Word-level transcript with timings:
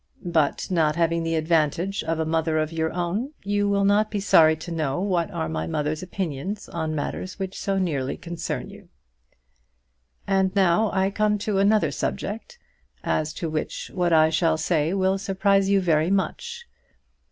But 0.25 0.65
not 0.71 0.95
having 0.95 1.21
the 1.21 1.35
advantage 1.35 2.03
of 2.03 2.17
a 2.17 2.25
mother 2.25 2.57
of 2.57 2.71
your 2.71 2.91
own, 2.91 3.33
you 3.43 3.69
will 3.69 3.85
not 3.85 4.09
be 4.09 4.19
sorry 4.19 4.55
to 4.55 4.71
know 4.71 4.99
what 4.99 5.29
are 5.29 5.47
my 5.47 5.67
mother's 5.67 6.01
opinions 6.01 6.67
on 6.67 6.95
matters 6.95 7.37
which 7.37 7.55
so 7.55 7.77
nearly 7.77 8.17
concern 8.17 8.71
you. 8.71 8.89
And 10.25 10.55
now 10.55 10.89
I 10.91 11.11
come 11.11 11.37
to 11.45 11.59
another 11.59 11.91
subject, 11.91 12.57
as 13.03 13.31
to 13.33 13.47
which 13.47 13.91
what 13.93 14.11
I 14.11 14.31
shall 14.31 14.57
say 14.57 14.91
will 14.95 15.19
surprise 15.19 15.69
you 15.69 15.79
very 15.79 16.09
much. 16.09 16.65